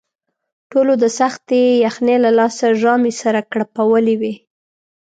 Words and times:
ټولو 0.71 0.93
د 1.03 1.05
سختې 1.19 1.61
یخنۍ 1.85 2.17
له 2.25 2.31
لاسه 2.39 2.65
ژامې 2.81 3.13
سره 3.21 3.39
کړپولې 3.51 4.15
وې. 4.21 4.33